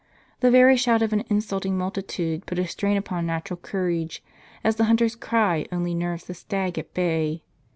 The 0.39 0.49
very 0.49 0.77
shout 0.77 1.03
of 1.03 1.13
an 1.13 1.23
insulting 1.29 1.77
multitude 1.77 2.47
put 2.47 2.57
a 2.57 2.65
strain 2.65 2.97
upon 2.97 3.27
natural 3.27 3.57
courage, 3.59 4.23
as 4.63 4.77
the 4.77 4.85
hunter's 4.85 5.15
cry 5.15 5.67
only 5.71 5.93
nerves 5.93 6.23
the 6.25 6.33
stag 6.33 6.79
at 6.79 6.91
bay. 6.95 7.43